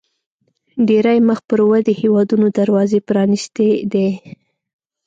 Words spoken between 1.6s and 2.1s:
ودې